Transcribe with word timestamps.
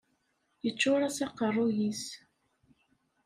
Yeččur-as 0.65 1.17
aqerruy-is. 1.25 2.05